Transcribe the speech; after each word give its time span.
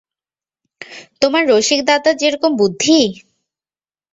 তোমার 1.21 1.43
রসিকদাদার 1.47 2.15
যেরকম 2.21 2.51
বুদ্ধি! 2.59 2.99